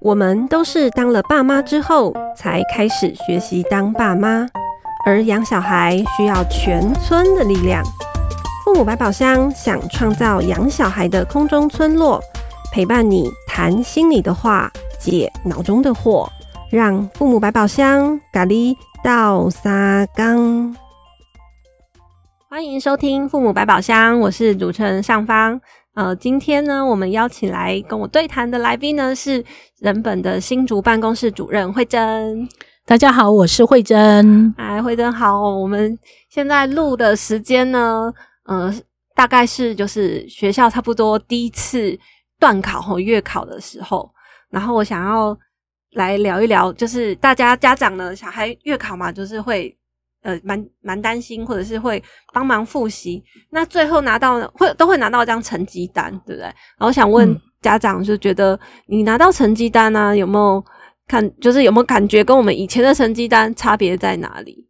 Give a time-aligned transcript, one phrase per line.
[0.00, 4.46] 我们都是当了爸妈之后才开始学习当爸妈，
[5.04, 7.84] 而养小孩需要全村的力量。
[8.64, 12.20] 父母百宝箱想创造养小孩的空中村落，
[12.72, 16.26] 陪伴你谈心里的话，解脑中的惑，
[16.70, 20.74] 让父母百宝箱咖喱到沙缸。
[22.48, 25.60] 欢迎收听父母百宝箱，我是主持人尚方。
[25.94, 29.44] 呃，今天呢，我们邀请来跟我对谈的来宾呢，是
[29.80, 32.48] 人本的新竹办公室主任慧珍。
[32.86, 34.54] 大家好，我是慧珍。
[34.56, 35.58] 哎，慧珍好。
[35.58, 38.12] 我们现在录的时间呢，
[38.44, 38.72] 呃，
[39.16, 41.98] 大概是就是学校差不多第一次
[42.38, 44.08] 段考和月考的时候，
[44.48, 45.36] 然后我想要
[45.94, 49.76] 来聊一聊，就是大家家长呢，小孩月考嘛，就是会。
[50.22, 52.02] 呃，蛮蛮担心，或者是会
[52.32, 56.42] 帮忙复习，那最后拿到会都会拿到一张成绩单，对不对？
[56.42, 60.62] 然后想问家长，就觉得你拿到成绩单呢、啊，有没有
[61.08, 64.66] 看，就是有没有感觉跟我们以前的成绩单差别在哪里？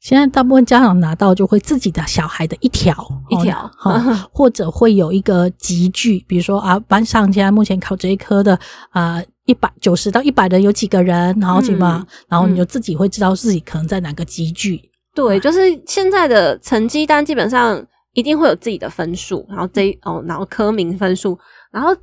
[0.00, 2.94] 现在大部分家长拿到就会自己的小孩的一条
[3.28, 4.00] 一条哈，
[4.32, 8.58] 或者会有一个集聚，比如说啊，班上现在目前考这一科的
[8.90, 9.22] 啊。
[9.48, 14.78] 一百九十到一百人有几个人，然后什么、嗯，然后你就自己会知道自己可能在哪个集聚。
[15.14, 17.82] 对，就是现在的成绩单基本上
[18.12, 21.38] 一定会有自己的分数，然后这哦，然后科名分数，
[21.72, 21.96] 然后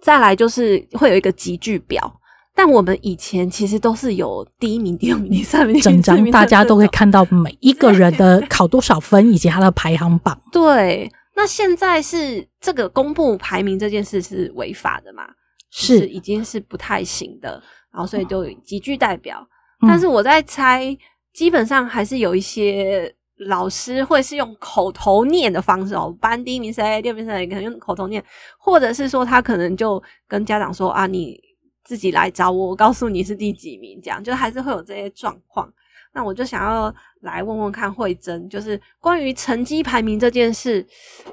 [0.00, 2.20] 再来就是会有一个集聚表。
[2.54, 10.40] 但我们以前其实都是有第一名、第二名、第三名，整张大家都会看到每一个人的考多少分以及他的排行榜。
[10.52, 15.24] 对，那现在是这个公布排名这件事是违法的吗？
[15.70, 19.46] 是，是已经是不太行的，然后所以就极具代表、
[19.82, 19.88] 嗯。
[19.88, 20.96] 但是我在猜，
[21.32, 23.14] 基本上还是有一些
[23.48, 28.24] 老师会是用口头念的方式哦，班第一名谁，第二名谁，可能用口头念，
[28.58, 31.38] 或者是说他可能就跟家长说啊，你
[31.84, 35.70] 自己来找我，我告诉你是第几名，这样就还是会有这些状况。
[36.14, 40.86] 那我就想要来问问看慧珍，就是关于成绩排名这件事，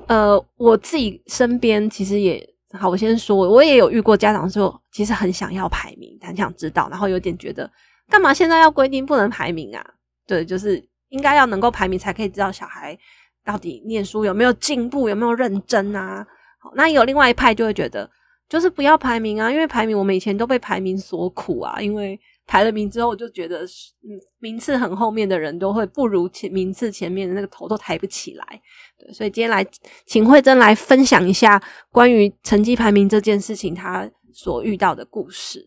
[0.08, 2.53] 呃，我自己身边其实也。
[2.78, 7.70] 好，我先说，我也有遇过家长说，其实很想要排名，很想知道，然后有点觉得，
[8.10, 9.86] 干嘛现在要规定不能排名啊？
[10.26, 12.98] 对，就是应该要能够排名，才可以知道小孩
[13.46, 16.26] 到底念书有没有进步，有没有认真啊？
[16.60, 18.10] 好，那有另外一派就会觉得，
[18.50, 22.20] 就是不要排名啊，因为排名我们以前都被排名所苦啊，因为。
[22.46, 23.64] 排了名之后，我就觉得，
[24.04, 28.62] 嗯，名次很后面的人都会不如前名次前面的那个头都抬不起来。
[29.00, 29.66] 对，所以今天来
[30.06, 31.62] 请慧珍来分享一下
[31.92, 35.66] 关于成绩排名这件事情，她所遇到的故事。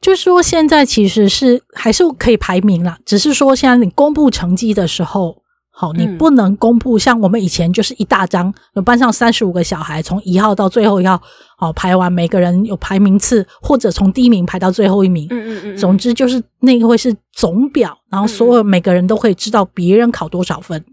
[0.00, 5.42] 就是说，现在其实是还是可以排名啦，只是说现在你公布成绩的时候。
[5.80, 11.22] 好，你不能公布像我们以前就是一大张，有班上三十五个小孩，从一号到最后一号，
[11.56, 15.28] 好排完，每个人有排名次，或者从第一名排到最后一名。
[15.30, 15.76] 嗯嗯嗯。
[15.76, 20.84] 总之就是那个会是总表，然后所有每个人都可以知道别人考多少分。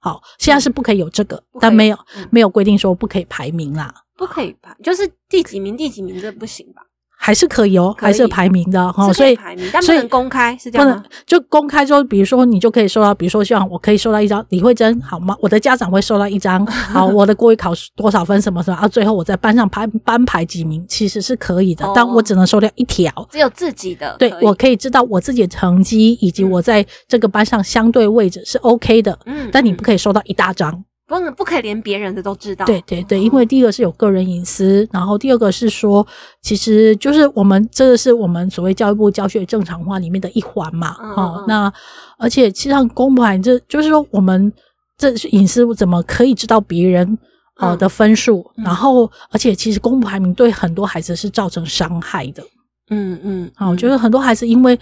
[0.00, 1.98] 好，现在是不可以有这个，但没有
[2.30, 6.80] 没有规定说不可以排名啦，不可以排，就是第几名第几名这不行吧？
[7.24, 10.94] 还是可以哦，还是有排名的哈，所以排名，但不能公开，是这样吗？
[10.96, 15.36] 不能就公开之后，比如说你就可以收到，比如说像我可以收到一张李慧珍，好吗？
[15.40, 18.88] 我的家长会收到一张， 好，我的国语考多少分什么什么啊？
[18.88, 30.84] 最后我在班上排班排几名，其实是可以的，但我只能收掉一条，只有自己的，对，我可以知道我自己的成绩以及我在这个班上相对位置是 OK 的，嗯，但你不可以收到一大张。
[31.06, 32.64] 不能不可以连别人的都知道。
[32.64, 36.06] 对对对，因为第一个是有个人隐私，然后第二个是说，
[36.40, 40.96] 其实就是我们这个是我们所谓教育部教学正常化里面的一环嘛。
[41.16, 41.70] 哦，那
[42.18, 44.52] 而且其实上公布这就是说我们
[44.96, 47.18] 这隐私怎么可以知道别人
[47.58, 48.50] 呃的分数？
[48.56, 52.42] 嗯，然后而且其实公布排名对很多孩子是造成伤害的。
[52.90, 54.78] 嗯嗯，好，我觉得很多孩子因为。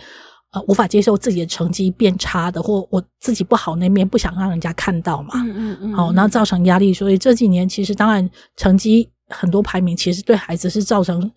[0.53, 5.31] 呃，无法接受自己的成绩变差的，或我自己不好那面不想让人家看到嘛。
[5.37, 5.95] 嗯嗯嗯。
[5.95, 11.31] 好，那造成压力，所以这几年其实当然成绩很多排名，其实对孩子是造成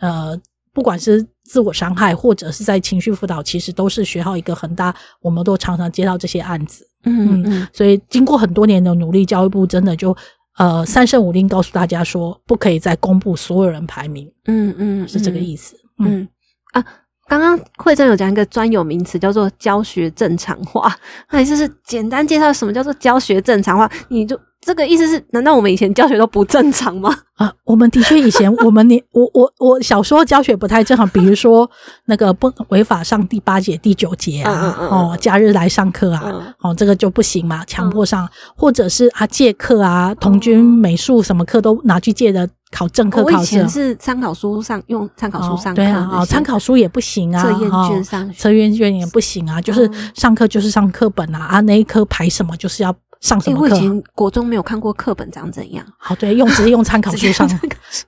[0.00, 0.38] 呃，
[0.74, 6.86] 不管是自我伤害或者是在情绪辅导，其实都是学校一个很大，我们都常常接到这些案子。
[7.04, 7.68] 嗯嗯嗯。
[7.72, 10.14] 所以经过很多年的努力，教育部真的就
[10.58, 14.30] 呃三圣五令告诉大家说，不可以再公布所有人排名。
[14.44, 15.74] 嗯嗯，是这个意思。
[16.00, 16.28] 嗯，嗯
[16.72, 16.84] 啊。
[17.28, 20.90] 刚刚慧珍有讲一个专有名词，叫做教学正常化。
[21.30, 23.88] 那你就是简单介绍什么叫做教学正常化？
[24.08, 27.16] 你就这个意思是，难道我们以前教学都不正常吗？
[27.36, 31.70] 啊，我们的确以前我们你 我我我小时候教学不太正常，比如说
[32.06, 43.36] 那个不违法上第八节、第九节啊，嗯嗯嗯哦，假日来上课啊，嗯、哦，这个就不行嘛，强迫上，嗯、或者是啊借课啊，童军美术什么课都拿去借的，考正课考试。
[43.36, 52.92] 我以前是参考书上用参考书上课、哦，对啊，参考书也不行啊，测验卷上测验卷也不行啊，就是上课就是上课本啊，啊那一科排什么就是要。
[53.20, 53.62] 上什么课？
[53.62, 55.84] 我以前国中没有看过课本长怎样。
[55.98, 57.48] 好，对，用直接用参考书上。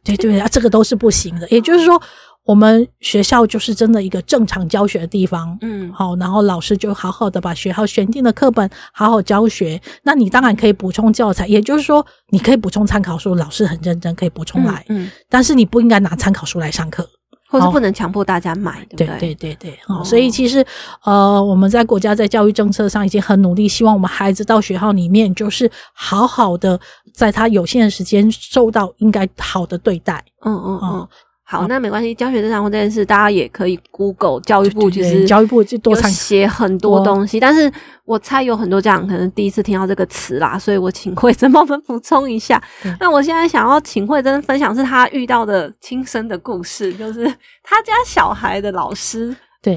[0.05, 1.49] 对对啊，这个都是不行的。
[1.49, 2.01] 也就是说，
[2.45, 5.57] 我们学校就是真的一个正常教学的地方。
[5.63, 9.81] 嗯，好，然后老师就好好的把学校选定的课本好好教学。
[10.03, 14.85] 那你当然可以补充教材，也就是说，你可以补充参考书，老师很认真可以补充来。
[14.89, 17.09] 嗯，但是你不应该拿参考书来上课。
[17.51, 19.19] 或是不能强迫大家买，对不对？
[19.19, 20.65] 对对对对，哦，所以其实，
[21.05, 26.79] 呃，我们在国家在教育政策上已经很努力，希望我们孩子到学校里面就是好好的，
[27.13, 30.25] 在他有限的时间受到应该好的对待。
[30.45, 31.09] 嗯嗯嗯。
[31.51, 32.15] 好，那没关系。
[32.15, 37.41] 教学正常化这件事，大家也可以 Google 教育部，其实教育部就多写很多东西。
[37.41, 37.69] 但是
[38.05, 42.63] 我猜有很多家长可能第一次听到这个词啦，所以我请慧珍帮我们补充一下。
[43.01, 47.25] 那我现在想要请慧珍分享是她遇到的亲身的故事，就是
[47.65, 49.35] 她家小孩的老师。
[49.61, 49.75] 对，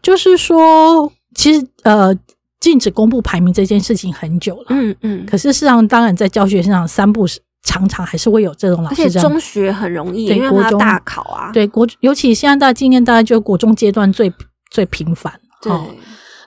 [0.00, 2.16] 就是说，其实呃，
[2.60, 4.66] 禁止公布排名这件事情很久了。
[4.70, 5.26] 嗯嗯。
[5.26, 7.38] 可是事实上，当然在教学上三不是。
[7.62, 11.50] 常常还是会有这种老师，而且中学很容易，因为国中大考啊。
[11.52, 14.32] 对国，尤其现在大今年，大概就国中阶段最
[14.70, 15.32] 最频繁。
[15.62, 15.72] 对，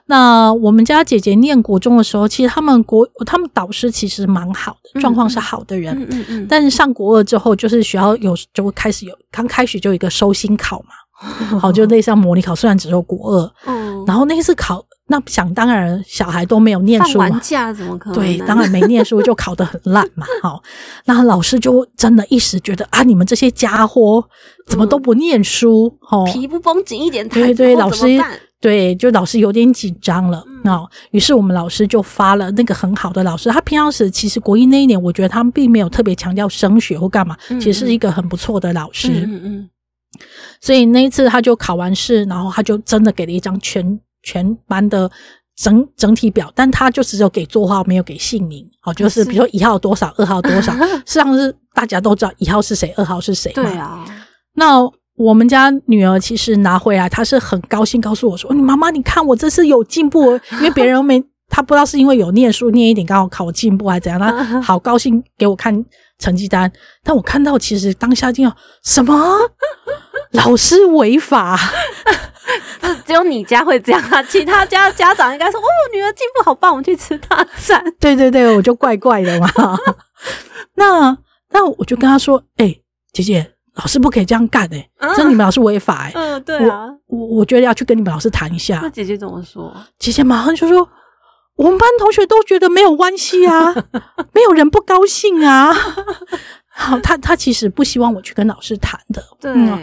[0.06, 5.96] 那我们家姐姐念国中的时候，其实他们国他们导师其实蛮好的，状况是好的人。
[5.96, 6.46] 嗯嗯嗯。
[6.48, 13.52] 但是上国二之后，就是学校有就会开始有刚开始就有一个收心考嘛，好，就类似像模拟考，虽然只有国二。
[13.66, 14.04] 嗯。
[14.04, 14.84] 然后那次考。
[15.06, 18.18] 那想当然，小孩都没有念书，放假怎么可能？
[18.18, 20.26] 对，当然没念书 就考得很烂嘛。
[20.42, 20.62] 好，
[21.04, 24.24] 那老师就真的一时觉得啊，你们这些家伙
[24.66, 25.94] 怎么都不念书？
[26.10, 28.06] 哦、嗯，皮不绷紧一点，对对，老师
[28.62, 30.38] 对，就老师有点紧张了。
[30.64, 39.10] 哦、嗯，于是我们老师就发了那个很好的老师，他平常时其实国一那一年，我觉得他们并没有特别强调升学或干嘛，嗯、其实是一个很不错的老师。
[39.26, 39.70] 嗯嗯。
[40.62, 44.00] 所以那一次他就考完试，然后他就真的给了一张全。
[44.24, 45.10] 全班的
[45.56, 48.68] 整整体表，但他就只有给座号，没有给姓名。
[48.80, 50.72] 好，就是比如说一号多少，二号多少，
[51.06, 53.62] 实际上是大家都知道一号是谁，二号是谁嘛。
[53.62, 54.04] 对啊。
[54.54, 54.80] 那
[55.16, 65.84] 我们家女儿其实拿回来，她是很高兴，告诉我说：“你妈妈，你看我这次有进步。”因为别人没，她不知道是因为有念书念一点刚好考进步还是怎样，她 好高兴给我看
[66.18, 66.70] 成绩单。
[67.04, 69.14] 但我看到其实当下听到什么
[70.32, 71.56] 老师违法。
[73.04, 74.22] 是只有你家会这样啊？
[74.24, 77.82] 其他家家长应该说：“哦，女儿进步好棒，我们去吃大餐。
[78.00, 79.48] ”对对对，我就怪怪的嘛。
[80.76, 81.16] 那
[81.50, 88.80] 那我就跟他说：“哎、欸，姐姐，老师不可以这样干哎、欸，嗯、这你们老师违法哎、欸。”嗯，对啊，我我我觉得要去跟你们老师谈一下。
[88.82, 89.72] 那姐姐怎么说？
[89.98, 90.88] 姐姐马上就说
[91.56, 93.74] ：“我们班同学都觉得没有关系啊，
[94.32, 95.74] 没有人不高兴啊。”
[96.76, 99.22] 好，他他其实不希望我去跟老师谈的。
[99.40, 99.78] 对，嗯、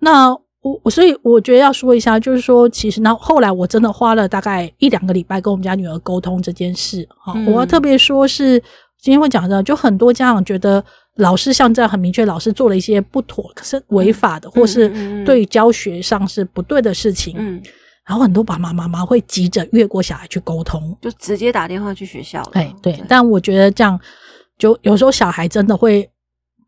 [0.00, 0.36] 那。
[0.66, 7.06] 我我所以我觉得要说一下，就是说，其实那后来我真的花了大概一两个礼拜跟我们家女儿沟通这件事。
[7.16, 8.58] 哈、嗯，我要特别说是
[9.00, 10.84] 今天会讲到，就很多家长觉得
[11.18, 17.36] 老师像这样很明确，老师做了一些不妥，可是违法的，嗯、或是对教学上是不对的事情。
[17.38, 17.62] 嗯，
[18.04, 22.42] 然后很多爸爸妈妈会急着越过小孩去沟通，就直接打电话去学校。
[22.54, 24.00] 哎，对，对但我觉得这样
[24.58, 26.10] 就有时候小孩真的会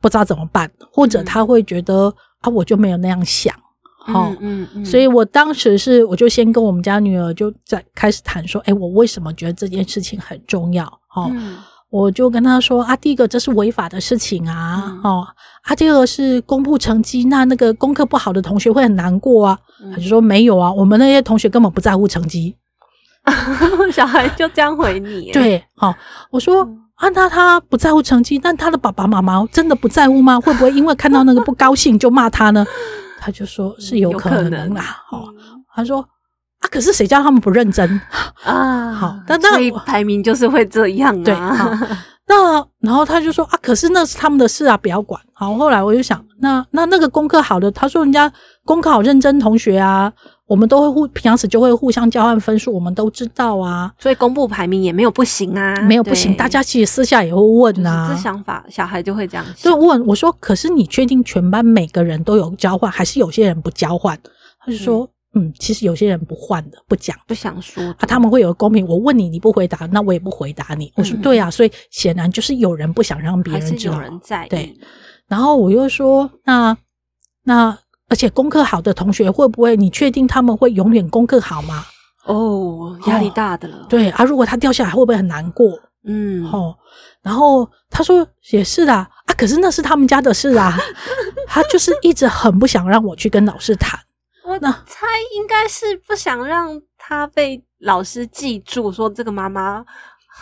[0.01, 3.53] 不知道怎么办，或者他会觉得、嗯、啊，我就没有那样想。
[4.13, 10.85] 好，嗯嗯，所以我当时是，我就先跟我们家女儿就在开始谈说，哎，我为什么觉得这件事情很重要？
[11.07, 11.31] 好，
[11.91, 15.27] 我就跟她说啊，第一个这是违法的事情啊，哦，
[15.63, 19.59] 啊，第二个是公布成绩，那那个功课不好的同学会很难过啊。
[19.93, 22.57] 她就说没有啊，我们那些同学根本不在乎成绩，
[23.93, 25.95] 小孩就这样回你，对，好，
[26.31, 30.41] 我说啊，那他不在乎成绩，但他的爸爸妈妈真的不在乎吗？
[30.41, 32.67] 会不会因为看到那个不高兴就骂他呢？
[33.19, 35.25] 他就说是有可能啦，好，
[35.75, 36.01] 他说
[36.61, 38.01] 啊，可是谁叫他们不认真
[38.45, 38.93] 啊？
[38.93, 41.25] 好，那那所以排名就是会这样啊。
[41.25, 41.71] 对，好，
[42.27, 45.21] 那然后他就说啊，可是那是他们的事啊，不要管。
[45.33, 48.33] 好，后来我就想，那那那个功课好的，他说人家
[48.65, 50.13] 功课好认真同学啊。
[50.49, 64.19] 我们都会互平常时就会互相交换分数，我们都知道啊，所以公布排名也没有不行啊，没有不行，大家其实私下也会问啊，这想法小孩就会这样想，就问我说：“可是你确定全班每个人都有交换，还是有些人不交换？”
[64.65, 68.87] 他就说：“嗯，其实有些人不换的，不讲，不想说啊，他们会有个公平。
[68.89, 70.91] 我问你，你不回答，那我也不回答你。
[70.97, 74.47] 我说、嗯、对啊，所以显然就是有人不想让别人知道，有人在。
[74.49, 74.75] 对，
[75.29, 76.75] 然后我又说，那
[77.45, 77.79] 那
[78.09, 79.77] 而且功课好的同学会不会？
[79.77, 81.85] 你确定他们会永远功课好吗？
[82.25, 83.77] 哦，压力大的了。
[83.79, 85.79] 哦、对啊，如果他掉下来，会不会很难过？
[86.05, 86.77] 嗯，哦，
[87.23, 90.77] 然后他说也是啦，啊，可是那是他们家的事啊，
[91.47, 93.99] 他就是一直很不想让我去跟老师谈。
[94.45, 99.85] 我猜应该是不想让他被老师记住，说这个妈妈。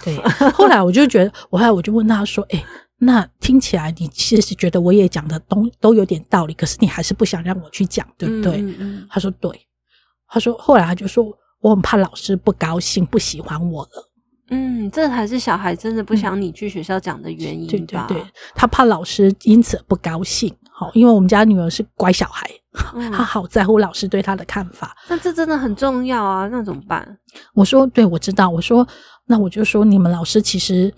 [0.05, 0.17] 对，
[0.53, 2.65] 后来我就觉得，我后来我就问他说：“诶、欸、
[2.99, 9.51] 那听起来你其实是觉得我也讲的东都有点道理，可是你还是不想让我去讲，对不对？”嗯嗯，他说：“对。”
[10.29, 11.27] 他说：“后来他就说，
[11.61, 14.11] 我很怕老师不高兴，不喜欢我了。”
[14.51, 18.07] 嗯，这才是小孩真的不想你去学校讲的原因吧？
[18.09, 20.55] 对对对，他怕老师因此不高兴。
[20.71, 22.49] 好，因为我们家女儿是乖小孩。
[22.95, 26.47] 嗯、他好在乎老师对他的看法，那这真的很重要啊！
[26.53, 27.19] 那怎么办？
[27.55, 28.51] 我说，对，我知道。
[28.51, 28.87] 我说，
[29.25, 30.93] 那我就说，你们老师其实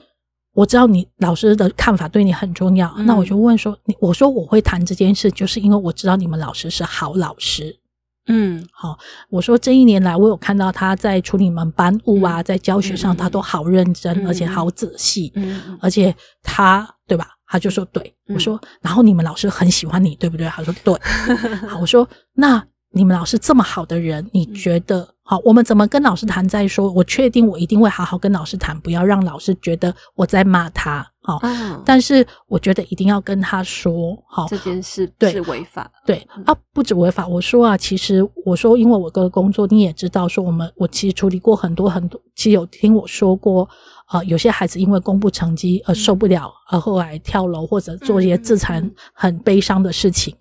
[0.58, 2.92] 我知道你老师的看法对你很重要。
[2.96, 7.78] 嗯、那我就问说，你我说我会谈这件事，就是因为我知道你们老师是好老师。
[8.26, 8.98] 嗯，好。
[9.30, 16.12] 我说这一年来，我有看到他在处理你们班务啊，嗯、在教学上他都好认真，嗯、而且好仔细，嗯，而且
[16.42, 17.28] 他对吧？
[17.46, 20.48] 他就说对，我说，然后你们老师很喜欢你，对不对？
[20.48, 20.92] 他说对。
[21.70, 25.38] 好，我说那你们老师这么好的人，你觉得好？
[25.45, 26.90] 我们怎么跟老师谈再说？
[26.90, 31.07] 我确定我一定会好好跟老师谈，不要让老师觉得我在骂他。
[31.21, 31.38] 好，
[31.85, 35.90] 但是我觉得一定要跟他说，好，这件事是违法。
[36.07, 37.28] 对啊，不止违法。
[37.28, 43.68] 我说啊，其实我说，因为我哥的工作你也知道，说我们我其实处理过很多很多，其实有听我说过。
[44.07, 50.35] 啊、呃，有些孩子因为公布成绩而受不了，而后来跳楼或者做一些自残很悲伤的事情。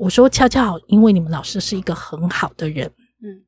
[0.00, 2.90] 我说，恰恰好，因为你们老师是一个很好的人。
[3.22, 3.44] 嗯，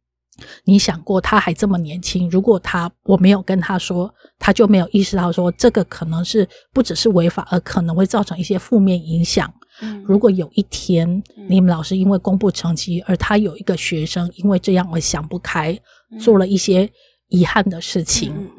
[0.65, 9.51] 你想过他还这么年轻，如果他我没有跟他说，他就没有意识到说这个可能是不只是违法，而可能会造成一些负面影响。
[9.81, 15.75] 嗯，如果有一天你们老师因为公布成绩，而他有一个学生因为这样而想不开，
[16.21, 16.87] 做了一些
[17.29, 18.51] 遗憾的事情。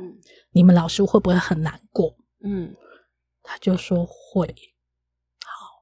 [0.51, 2.15] 你们老师会不会很难过？
[2.43, 2.73] 嗯，
[3.43, 4.51] 他就说会。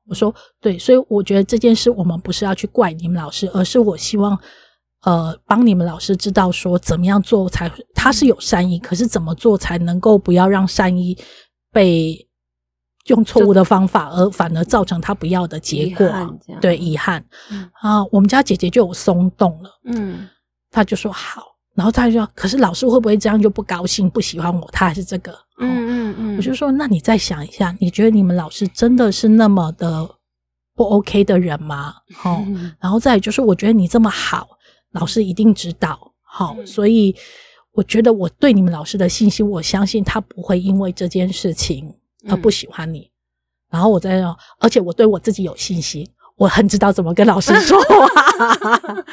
[0.05, 4.37] 好，我说对，所以我觉得这件事我们不是要去怪你们老师，而是我希望
[5.03, 11.17] 呃帮你们老师知道说怎么样做才他是有善意，可是怎么做才能够不要让善意
[11.71, 12.27] 被
[13.05, 16.07] 用错误的方法而反而造成他不要的结果，
[16.59, 17.25] 对遗憾。
[17.49, 20.27] 嗯、啊，我们家姐姐就有松动了，嗯，
[20.69, 21.50] 他就说好。
[21.73, 24.69] 然后他就说：“可是老师会不会这样就不高兴、不喜欢我？
[24.71, 25.69] 他还是这个？”嗯
[26.11, 26.37] 嗯嗯。
[26.37, 30.09] 我就说：“那你再想一下，你觉得你们老师真的是那么的
[30.75, 32.43] 不 OK 的人吗？”好，
[32.79, 34.49] 然后再就是，我觉得你这么好，
[34.91, 36.11] 老师一定知道。
[36.21, 37.15] 好，所以
[37.71, 41.93] 我觉得我对你们老师的信心，我相信他不会因为这件事情
[42.27, 43.09] 而不喜欢你。
[43.69, 46.05] 然后我再说，而且我对我自己有信心。
[46.37, 48.07] 我很知道怎么跟老师说话，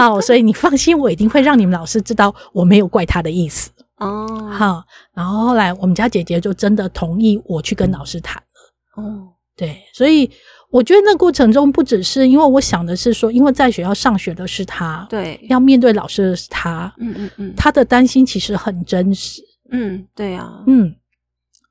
[0.00, 4.50] 好， 所以你放心，我一定会让你们老师知道我没有怪他的意思哦。
[4.50, 4.82] 好，
[5.14, 9.02] 然后后来我们家姐姐就真的同意我去跟老师谈了。
[9.02, 10.30] 哦，对，所以
[10.70, 19.42] 我觉得那过程中不只是因为我想的是说，因为在学校上学的是他，对，要面对老师的是他，嗯嗯嗯，他的担心其实很真实。
[19.70, 20.94] 嗯，对啊，嗯，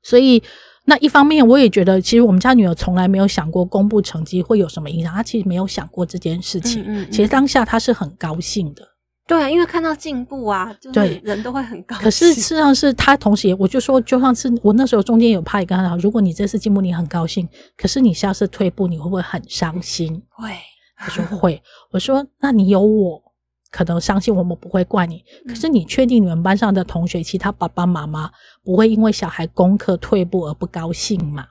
[0.02, 0.42] 所以。
[0.90, 6.82] 那一方面，我也觉得，其实我们家女儿从来没有想过公布成绩会有什么影响，她其实没有想过这件事情。
[6.82, 8.82] 嗯嗯嗯，其实当下她是很高兴的，
[9.28, 12.02] 对啊，因为看到进步啊，对，人都会很高兴。
[12.02, 20.20] 可是事实上是她同时也，我就说，就像是我那时候中间有拍一个，如果你这次进步，你很高兴，可是你下次退步，你会不会很伤心？
[20.30, 20.50] 会，
[20.96, 21.62] 她说会。
[21.94, 23.22] 我说，那你有我。
[23.70, 28.30] 可能相信我们不会怪你，可是你确定你们班上的同学，其他爸爸妈妈
[28.64, 31.46] 不会因为小孩功课退步而不高兴吗？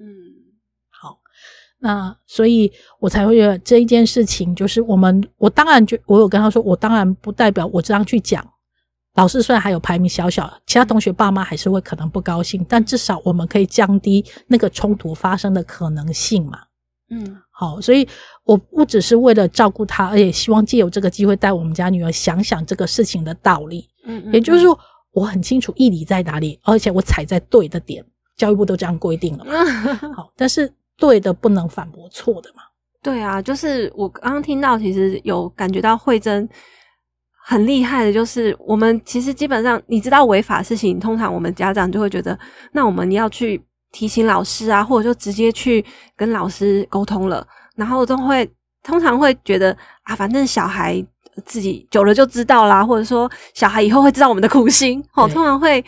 [0.00, 0.06] 嗯，
[0.90, 1.18] 好，
[1.80, 8.42] 那所以我才会觉得这一件事情，就是我们，我当然就我有跟他说，我当然不代表我这样去讲，
[9.14, 16.60] 老师虽然还有排名小小，其他同学爸妈还是会可能不高兴，但至少我们可以降低那个冲突发生的可能性嘛。
[17.10, 18.06] 嗯，好，所以
[18.44, 23.84] 我不只是为了照顾他，而且希望借由这个机会带我们家女儿想想这个事情的道理。
[24.06, 24.78] 嗯，嗯，嗯，也就是说，
[25.10, 28.04] 我很清楚义理在哪里，而且我踩在对的点。
[28.36, 29.52] 教育部都这样规定了嘛。
[30.14, 32.62] 好，但是对的不能反驳错的嘛。
[33.02, 36.48] 对啊，就是我刚刚听到，其实有感觉到慧珍
[37.44, 42.38] 很厉害的，就是我们其实基本上你知道违法事情，通常我们家长就会觉得，
[42.70, 43.60] 那我们要去。
[43.92, 45.84] 提醒老师啊，或者就直接去
[46.16, 48.48] 跟老师沟通了，然后都会
[48.82, 51.04] 通常会觉得啊，反正小孩
[51.46, 55.84] 自己久了就知道啦，或者说小孩以后会知道我们的苦心，哦，通常会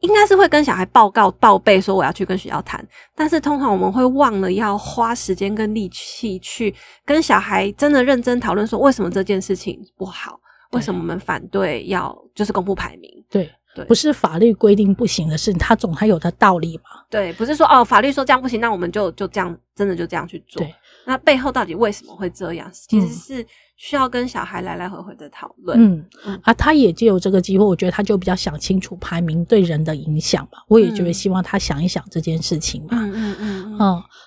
[0.00, 6.74] 应该是会跟小孩报告报备说我要去跟学校谈，但是通常我们会忘了要花时间跟力气去
[7.04, 10.38] 跟小孩真的认真讨论说为什么这件事情不好，
[10.72, 13.50] 为什么我们反对要就是公布排名，对。
[13.76, 16.84] 对，不是法律规定不行的事，他总还有的道理嘛。
[17.10, 20.60] 对，不是说哦，法律说这样不行，那我们就就这样，真的就这样去做。
[20.62, 22.68] 对，那背后到底为什么会这样？
[22.72, 25.78] 其实是需要跟小孩来来回回的讨论。
[25.80, 30.58] 嗯嗯，啊，他也借由这个机会，我觉得他就比较想清楚排名对人的影响嘛。
[30.68, 32.88] 我也觉得希望他想一想这件事情嘛。
[32.92, 33.65] 嗯嗯嗯嗯。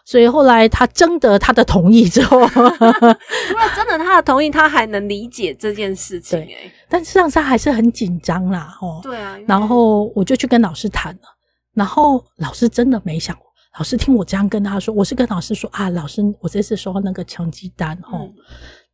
[0.05, 6.71] 所以后来他征得他的同意之后， 除了征得他的同意，他还能理解这件事情哎。
[6.87, 11.21] 但实际上他还是很紧张啦，哦，对啊，然后我就去跟老师谈了，
[11.73, 13.45] 然后老师真的没想过，
[13.77, 18.33] 老师听我这样跟他说，我是跟老师说啊，老师，我这次收到那个成绩单，哦，嗯、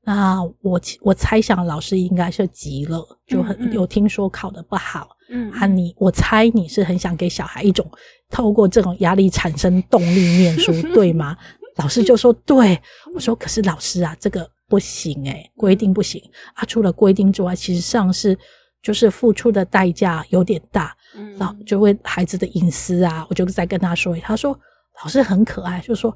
[0.06, 7.86] 那我我猜想老师应该是急了，就很嗯嗯有听说考得不好，嗯，啊你，你我猜你是很想给小孩一种
[8.30, 11.36] 透过这种压力产生动力念书，对吗？
[11.78, 12.80] 老师就说对，
[13.14, 14.50] 我说可是老师啊，这个。
[14.68, 16.20] 不行诶、欸，规定不行
[16.56, 16.66] 啊！
[16.66, 18.36] 除了规定之外，其实上是
[18.82, 24.60] 就是付出的代价有点大，嗯，然后就为孩子的隐私啊，我就再跟他说，他说
[25.04, 26.12] 老师很可爱，就说。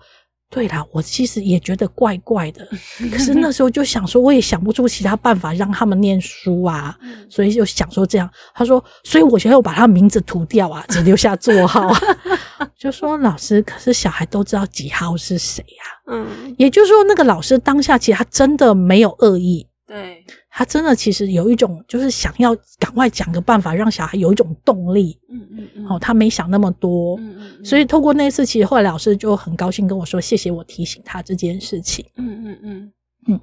[0.52, 2.68] 对啦，我其实也觉得怪怪的，
[3.12, 6.98] 可是那时候就想说，我也想不出其他办法让他们念书啊，
[7.30, 8.28] 所以就想说这样。
[8.56, 12.00] 他说，所以我现在要把他名字涂掉啊，只留下座号啊。
[12.80, 16.12] 就说老师，可是小孩都知道几号是谁呀？
[16.12, 19.68] 嗯，也就是说，那个老师当下其实他真的没有恶意。
[19.86, 20.26] 对，
[20.60, 25.18] 他真的其实有一种，就是想要赶快讲个办法，让小孩有一种动力。
[25.30, 25.88] 嗯嗯嗯。
[25.88, 27.18] 哦，他没想那么多。
[27.18, 27.64] 嗯嗯，嗯。
[27.64, 32.94] 所以透过那次，其实后来老师就很高兴跟我说：“谢谢我提醒他这件事情。”嗯嗯嗯
[33.30, 33.40] 嗯。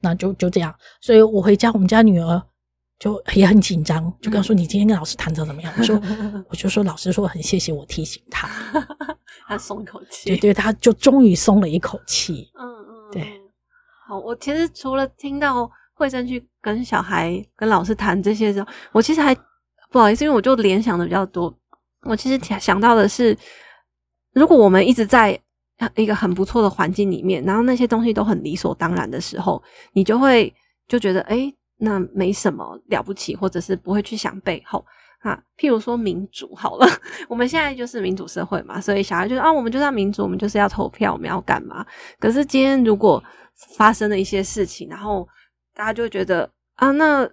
[0.00, 0.72] 那就就这样。
[1.00, 2.40] 所以我回家，我们家女儿
[3.00, 6.00] 就也很紧张，就跟我说：“你今天跟老师谈的怎么样？”我说
[6.48, 8.48] ：“我就说老师说很谢谢我提醒他。
[9.48, 10.28] ”他松一口气。
[10.28, 12.48] 对对，他就终于松了一口气。
[12.54, 13.10] 嗯嗯。
[13.10, 13.26] 对。
[14.06, 15.68] 好，我其实除了听到。
[16.00, 19.36] 慧珍去跟小孩、跟老师谈这些时候，我其实还
[19.90, 21.54] 不好意思，因为我就联想的比较多。
[22.04, 23.36] 我其实想到的是，
[24.32, 25.38] 如果我们一直在
[25.96, 29.62] 一个很不错的环境里面，然后那些东西都很理所当然的时候，
[29.92, 30.50] 你就会
[30.88, 34.82] 就觉得，诶，那没什么了不起，或者是不会去想背后
[35.18, 35.38] 啊。
[35.58, 36.86] 譬如说民主好了，
[37.28, 41.84] 我们现在就是民主社会嘛，所以小孩就说啊，我们就是要民主，我们就是要投票，我们要干嘛？
[42.18, 43.22] 可是今天如果
[43.76, 45.28] 发生了一些事情，然后
[45.80, 47.26] 大家就会觉得啊，那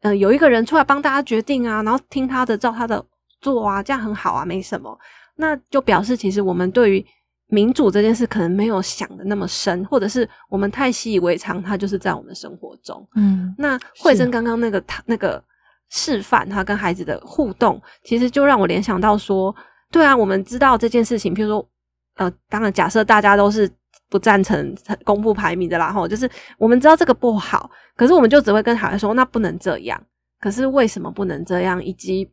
[0.00, 3.04] 呃有一个人出来帮大家决定啊，然后听他的，照他的
[3.42, 4.98] 做啊，这样很好啊，没什么。
[5.36, 7.06] 那就表示其实我们对于
[7.48, 13.06] 民主这件事可能没有想的那么深，或者是我们太习以为常，它就是在我们的生活中。
[13.16, 15.42] 嗯，那慧珍刚刚那个他那个
[15.90, 19.54] 示范，他跟孩子的互动，其实就让我联想到说，
[19.90, 21.68] 对啊，我们知道这件事情，譬如说，
[22.16, 23.70] 呃，当然假设大家都是。
[24.10, 29.98] 不赞成公布排名的啦，吼，就是我们知道这个不好，可是我们就只会跟孩子说，那不能这样。
[30.38, 31.82] 可是为什么不能这样？
[31.82, 32.28] 以及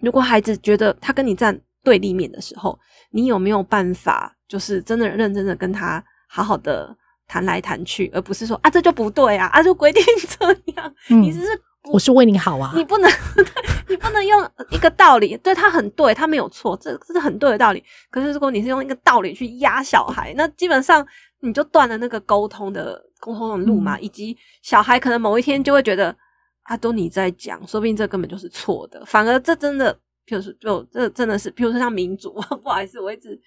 [0.00, 2.78] 如果孩子觉得他跟你站对立面的时候，
[3.10, 10.02] 你有没有办法，就是真的认真的跟他好好的谈来谈去，而不是说啊，这就不对啊，啊就规定
[10.38, 11.48] 这样，嗯、你只是。
[11.92, 12.72] 我是为你好啊！
[12.74, 13.10] 你不能，
[13.88, 17.82] 你不能用一个道理，对他很对，他没有错，这这是很对的道理。
[18.10, 21.06] 可是如果你是用一个道理去压小孩，那基本上
[21.40, 23.96] 你就断了那个沟通的沟通的路嘛。
[23.96, 26.14] 嗯、以及小孩可能某一天就会觉得，
[26.62, 29.04] 啊，都你在讲，说不定这根本就是错的。
[29.04, 29.94] 反而这真的，
[30.26, 33.40] 譬如说，就这真的是，譬如说像民主， 不好意思，我一直。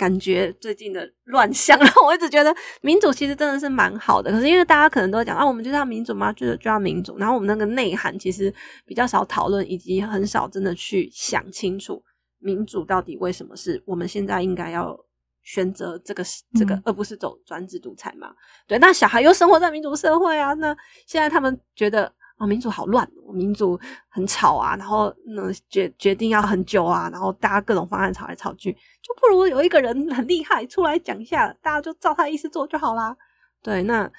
[0.00, 8.50] 感觉最近的乱象， 然后我一直觉得民主其实真的是蛮好的，可是因为大家可能都讲啊，我们就是要民主嘛，就是就要民主，然后我们那个内涵其实
[8.86, 12.02] 比较少讨论，以及很少真的去想清楚
[12.38, 14.98] 民主到底为什么是我们现在应该要
[15.42, 16.24] 选择这个
[16.58, 18.28] 这个，而不是走专制独裁嘛？
[18.28, 18.36] 嗯、
[18.68, 20.74] 对，那小孩又生活在民主社会啊，那
[21.06, 22.10] 现在他们觉得。
[22.40, 33.14] 哦，民主好乱，民主很吵啊，然后那决决定要很久啊，然后大家各种方案吵来吵去，就不如有一个人很厉害出来讲一下，大家就照他意思做就好啦。
[33.62, 34.10] 对，那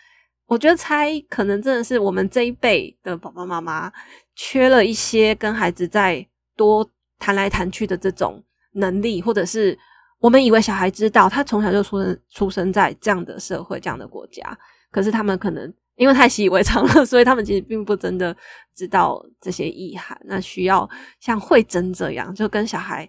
[0.45, 3.91] 我觉得猜可能真的是我们这一辈的爸爸妈妈
[4.35, 6.23] 缺了一些跟孩子再
[6.55, 8.39] 多谈来谈去的这种
[8.73, 9.75] 能力，或者是
[10.19, 14.55] 我们以为小孩知道，他从小就出生出生在这样的社会、这样的国家，
[14.91, 15.73] 可是他们可能。
[16.01, 18.35] 因为太习以为常了， 所以他们其实并不真的
[18.73, 20.19] 知道这些意涵。
[20.25, 23.07] 那需要像慧珍这样，就跟小孩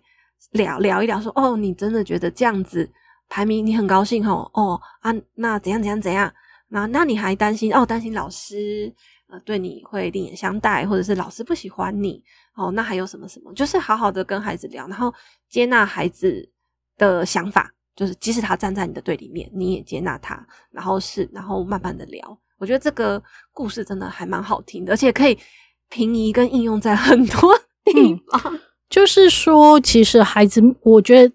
[0.50, 2.86] 聊聊一聊，说：“哦，你真的觉得这样子
[3.30, 4.46] 排名你很高兴哦？
[4.52, 6.30] 哦啊，那怎样怎样怎样？
[6.68, 7.86] 那那你还担心哦？
[7.86, 8.92] 担心老师
[9.28, 12.22] 呃对你会另眼相待，或者是老师不喜欢你
[12.56, 12.70] 哦？
[12.72, 13.50] 那还有什么什么？
[13.54, 15.10] 就是好好的跟孩子聊，然后
[15.48, 16.46] 接纳孩子
[16.98, 22.38] 的想法，就是即使他站在你的对立面，你也接纳他，然后是然后慢慢的聊。
[22.62, 23.20] 我觉得这个
[23.52, 25.36] 故事真的还蛮好听的，而且可以
[25.90, 27.52] 平移跟应用在很多
[27.84, 28.40] 地方。
[28.54, 31.34] 嗯、 就是说，其实孩子，我觉得。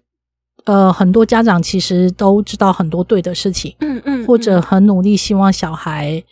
[0.64, 6.22] 呃，很多家长其实都知道很多对的事情，嗯嗯，或者很努力，希望小孩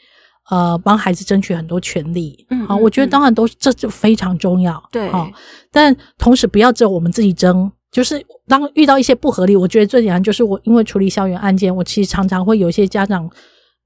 [0.50, 5.30] 呃帮孩子争取很多权利，嗯，好，我觉得当然都这就非常重要，对，好，
[5.72, 13.30] 但同时不要只有我们自己争，就是当遇到一些不合理，我觉得最简单就是我因为处理校园案件，我其实常常会有一些家长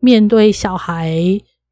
[0.00, 1.14] 面对小孩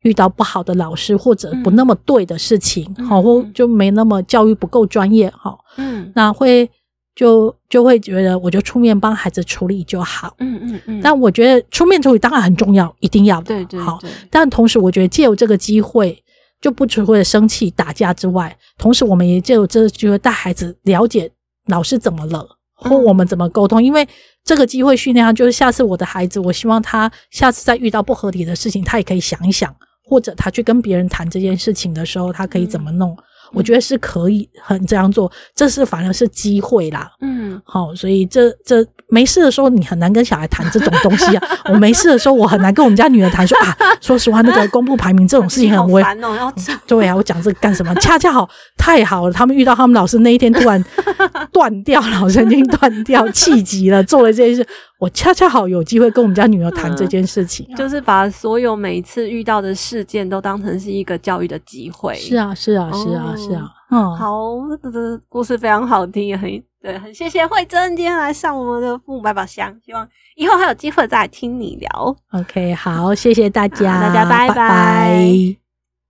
[0.03, 6.71] 遇到不好的老师或者不那么对的事情，好，或就没那么教育不够专业，好，嗯，那会。
[7.19, 10.37] 就就会觉得，我就出面帮孩子处理就好。
[10.39, 11.01] 嗯嗯嗯。
[11.03, 13.47] 但我觉得出面处理当然很重要，一定要的。
[13.47, 13.81] 对对对。
[13.81, 13.99] 好，
[14.31, 16.17] 但同时我觉得借由这个机会，
[16.61, 21.29] 就不只会生气打架之外，同时我们也借由这个机会带孩子了解
[21.67, 23.83] 老师怎么了，或我们怎么沟通。
[23.83, 24.07] 嗯、因为
[24.49, 29.71] 这个机会训练他，就是下次我的孩子，我希望他下次再遇到不合理的事情，他也可以想一想，
[30.07, 33.11] 或者他去跟别人谈这件事情的时候，他可以怎么弄。
[33.11, 37.11] 嗯我觉得是可以很这样做，这是反而是机会啦。
[37.23, 41.49] 嗯，好，所以这这没事的时候，你很难跟小孩谈这种东西啊。
[41.73, 46.35] 我没事的时候，我很难跟我们家女儿谈说啊，说实话，那个公布排名这种事情很危烦哦。
[46.37, 46.53] 要
[46.87, 47.95] 对啊，我讲这个干什么？
[47.97, 50.83] 恰恰好，太好了，他们遇到他们老师那一天突然
[51.53, 54.67] 断掉，脑神经断掉，气急了，做了这件事。
[55.01, 62.17] 我恰恰好有机会跟我们家女儿谈这件事情，啊，就是把所有每一次遇到的事件都当成是一个教育的机会。
[62.17, 63.71] 是啊，是啊，是啊，是啊。
[63.93, 64.35] 嗯，好，
[64.83, 72.17] 这个故事非常好听，也很对，很谢谢慧珍今天来上我们的父母百宝箱，希望以后还有机会再来听你聊。
[72.33, 74.49] OK，好，谢谢大家，大家拜拜。
[74.49, 75.68] 拜拜。